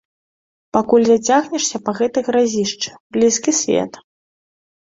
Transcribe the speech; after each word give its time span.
Пакуль 0.77 1.05
зацягнешся 1.09 1.77
па 1.89 1.95
гэтай 1.99 2.23
гразішчы, 2.31 2.89
блізкі 3.19 3.51
свет. 3.61 3.91